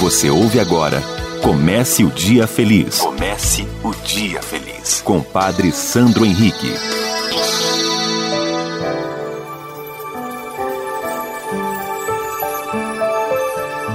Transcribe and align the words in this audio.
Você 0.00 0.28
ouve 0.28 0.60
agora 0.60 1.02
Comece 1.42 2.04
o 2.04 2.10
Dia 2.10 2.46
Feliz. 2.46 2.98
Comece 2.98 3.66
o 3.84 3.94
Dia 4.04 4.42
Feliz. 4.42 5.00
Com 5.00 5.22
Padre 5.22 5.70
Sandro 5.70 6.24
Henrique. 6.24 6.72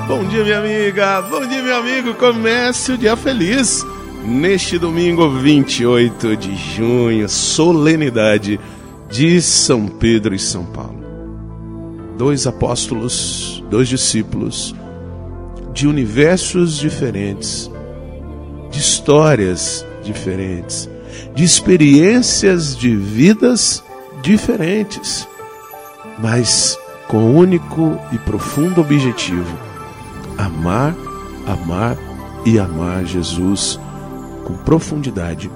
Bom 0.08 0.24
dia, 0.26 0.44
minha 0.44 0.60
amiga. 0.60 1.22
Bom 1.24 1.46
dia, 1.46 1.62
meu 1.62 1.76
amigo. 1.76 2.14
Comece 2.16 2.94
o 2.94 2.98
Dia 2.98 3.18
Feliz. 3.18 3.86
Neste 4.24 4.80
domingo 4.80 5.30
28 5.30 6.38
de 6.38 6.56
junho, 6.56 7.28
solenidade 7.28 8.60
de 9.10 9.42
São 9.42 9.88
Pedro 9.88 10.34
e 10.34 10.40
São 10.40 10.64
Paulo. 10.64 11.04
Dois 12.18 12.48
apóstolos, 12.48 13.62
dois 13.70 13.90
discípulos 13.90 14.74
de 15.74 15.88
universos 15.88 16.78
diferentes, 16.78 17.70
de 18.70 18.80
histórias 18.80 19.86
diferentes, 20.04 20.90
de 21.36 21.44
experiências 21.44 22.76
de 22.76 22.96
vidas 22.96 23.84
diferentes, 24.22 25.28
mas 26.20 26.78
com 27.08 27.18
o 27.18 27.36
único 27.36 27.98
e 28.12 28.18
profundo 28.18 28.82
objetivo: 28.82 29.58
amar, 30.38 30.96
amar 31.46 31.98
e 32.46 32.60
amar 32.60 33.06
Jesus 33.06 33.80
com 34.46 34.54
profundidade, 34.58 35.50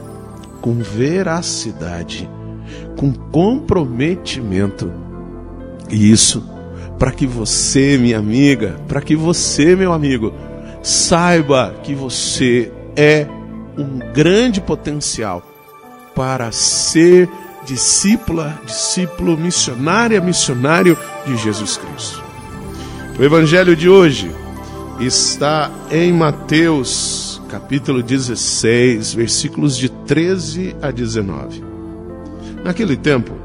com 0.62 0.76
veracidade, 0.76 2.30
com 2.98 3.14
comprometimento. 3.14 4.92
E 5.90 6.12
isso 6.12 6.55
para 6.98 7.12
que 7.12 7.28
você, 7.28 7.98
minha 7.98 8.18
amiga, 8.18 8.80
para 8.88 9.02
que 9.02 9.16
você, 9.16 9.76
meu 9.76 9.92
amigo, 9.92 10.34
saiba 10.82 11.76
que 11.84 11.94
você 11.94 12.72
é 12.96 13.28
um 13.78 14.00
grande 14.14 14.62
potencial 14.62 15.44
para 16.16 16.52
ser 16.52 17.30
discípula, 17.66 18.60
discípulo, 18.66 19.38
missionária, 19.38 20.22
missionário 20.22 20.98
de 21.26 21.36
Jesus 21.38 21.78
Cristo. 21.78 22.24
O 23.20 23.24
evangelho 23.24 23.76
de 23.76 23.90
hoje 23.90 24.32
está 25.00 25.70
em 25.92 26.14
Mateus, 26.14 27.42
capítulo 27.50 28.02
16, 28.02 29.14
versículos 29.14 29.78
de 29.78 29.90
13 29.90 30.76
a 30.82 30.92
19. 30.92 31.64
Naquele 32.64 32.96
tempo, 32.96 33.45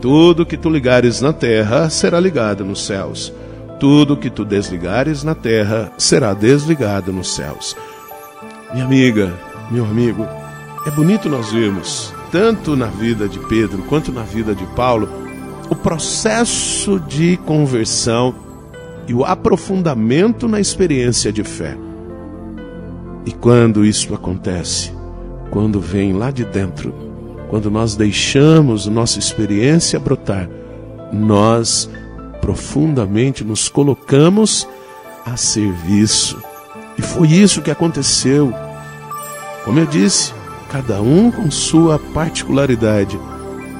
Tudo 0.00 0.44
que 0.44 0.56
tu 0.56 0.68
ligares 0.68 1.20
na 1.20 1.32
terra 1.32 1.88
será 1.88 2.20
ligado 2.20 2.64
nos 2.64 2.84
céus. 2.84 3.32
Tudo 3.80 4.16
que 4.16 4.30
tu 4.30 4.44
desligares 4.44 5.24
na 5.24 5.34
terra 5.34 5.92
será 5.96 6.34
desligado 6.34 7.12
nos 7.12 7.34
céus. 7.34 7.76
Minha 8.72 8.84
amiga, 8.84 9.34
meu 9.70 9.84
amigo, 9.84 10.26
é 10.86 10.90
bonito 10.90 11.28
nós 11.28 11.50
vermos, 11.50 12.12
tanto 12.30 12.76
na 12.76 12.86
vida 12.86 13.28
de 13.28 13.38
Pedro 13.38 13.82
quanto 13.82 14.12
na 14.12 14.22
vida 14.22 14.54
de 14.54 14.64
Paulo, 14.68 15.08
o 15.70 15.74
processo 15.74 17.00
de 17.00 17.36
conversão 17.38 18.34
e 19.08 19.14
o 19.14 19.24
aprofundamento 19.24 20.46
na 20.46 20.60
experiência 20.60 21.32
de 21.32 21.42
fé. 21.42 21.76
E 23.24 23.32
quando 23.32 23.84
isso 23.84 24.14
acontece, 24.14 24.92
quando 25.50 25.80
vem 25.80 26.12
lá 26.12 26.30
de 26.30 26.44
dentro 26.44 27.05
quando 27.48 27.70
nós 27.70 27.94
deixamos 27.94 28.86
nossa 28.86 29.18
experiência 29.18 29.98
brotar, 29.98 30.48
nós 31.12 31.88
profundamente 32.40 33.44
nos 33.44 33.68
colocamos 33.68 34.68
a 35.24 35.36
serviço. 35.36 36.40
E 36.98 37.02
foi 37.02 37.28
isso 37.28 37.62
que 37.62 37.70
aconteceu. 37.70 38.52
Como 39.64 39.78
eu 39.78 39.86
disse, 39.86 40.32
cada 40.70 41.00
um 41.00 41.30
com 41.30 41.50
sua 41.50 41.98
particularidade, 41.98 43.18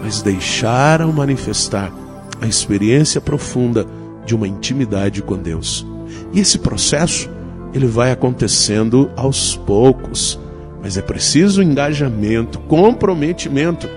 mas 0.03 0.23
deixaram 0.23 1.13
manifestar 1.13 1.93
a 2.41 2.47
experiência 2.47 3.21
profunda 3.21 3.87
de 4.25 4.35
uma 4.35 4.47
intimidade 4.47 5.23
com 5.23 5.37
Deus. 5.37 5.87
E 6.33 6.41
esse 6.41 6.59
processo, 6.59 7.31
ele 7.73 7.87
vai 7.87 8.11
acontecendo 8.11 9.11
aos 9.17 9.57
poucos 9.57 10.39
mas 10.87 10.97
é 10.97 11.03
preciso 11.03 11.61
engajamento, 11.61 12.61
comprometimento. 12.61 13.89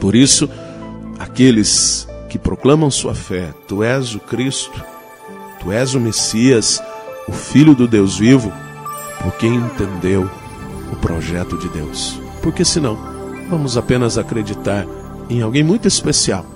Por 0.00 0.14
isso, 0.14 0.48
aqueles 1.18 2.08
que 2.30 2.38
proclamam 2.38 2.90
sua 2.90 3.14
fé, 3.14 3.52
tu 3.68 3.82
és 3.82 4.14
o 4.14 4.18
Cristo, 4.18 4.82
tu 5.60 5.70
és 5.70 5.92
o 5.92 6.00
Messias, 6.00 6.82
o 7.28 7.32
Filho 7.32 7.74
do 7.74 7.86
Deus 7.86 8.16
vivo, 8.16 8.50
porque 9.22 9.46
entendeu 9.46 10.30
o 10.90 10.96
projeto 10.96 11.58
de 11.58 11.68
Deus. 11.68 12.18
Porque 12.40 12.64
senão, 12.64 12.96
vamos 13.50 13.76
apenas 13.76 14.16
acreditar 14.16 14.86
em 15.28 15.42
alguém 15.42 15.62
muito 15.62 15.86
especial, 15.86 16.46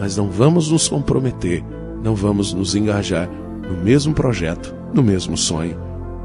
mas 0.00 0.16
não 0.16 0.28
vamos 0.28 0.68
nos 0.68 0.88
comprometer, 0.88 1.62
não 2.02 2.16
vamos 2.16 2.52
nos 2.52 2.74
engajar 2.74 3.30
no 3.62 3.84
mesmo 3.84 4.12
projeto, 4.12 4.74
no 4.92 5.00
mesmo 5.00 5.36
sonho. 5.36 5.78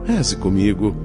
Reze 0.04 0.36
comigo 0.36 1.05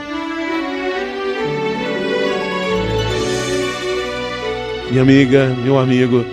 Minha 4.91 5.03
amiga, 5.03 5.47
meu 5.63 5.79
amigo, 5.79 6.25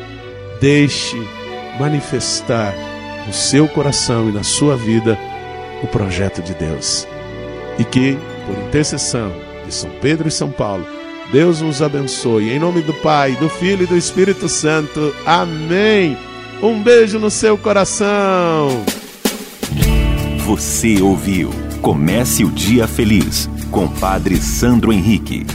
deixe 0.61 1.17
manifestar 1.79 2.75
no 3.25 3.33
seu 3.33 3.69
coração 3.69 4.29
e 4.29 4.33
na 4.33 4.43
sua 4.43 4.77
vida 4.77 5.17
o 5.81 5.87
projeto 5.87 6.43
de 6.43 6.53
Deus. 6.55 7.07
E 7.79 7.85
que, 7.85 8.19
por 8.45 8.59
intercessão 8.67 9.33
de 9.65 9.73
São 9.73 9.89
Pedro 10.03 10.27
e 10.27 10.33
São 10.33 10.51
Paulo, 10.51 10.85
Deus 11.31 11.61
nos 11.61 11.81
abençoe. 11.81 12.51
Em 12.51 12.59
nome 12.59 12.83
do 12.83 12.93
Pai, 12.95 13.37
do 13.37 13.49
Filho 13.49 13.85
e 13.85 13.87
do 13.87 13.97
Espírito 13.97 14.49
Santo. 14.49 15.15
Amém. 15.25 16.19
Um 16.61 16.83
beijo 16.83 17.21
no 17.21 17.31
seu 17.31 17.57
coração. 17.57 18.85
Você 20.45 21.01
ouviu 21.01 21.53
Comece 21.81 22.45
o 22.45 22.51
Dia 22.51 22.89
Feliz 22.89 23.49
com 23.71 23.87
Padre 23.87 24.37
Sandro 24.39 24.93
Henrique. 24.93 25.47